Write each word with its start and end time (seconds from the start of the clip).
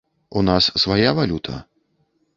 У 0.39 0.41
нас 0.47 0.69
свая 0.85 1.11
валюта. 1.21 1.63